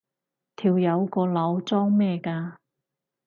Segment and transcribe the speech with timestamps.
[0.55, 2.53] 條友個腦裝咩㗎？